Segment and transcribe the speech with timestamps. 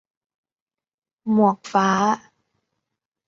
[1.31, 1.89] -หมวกฟ้า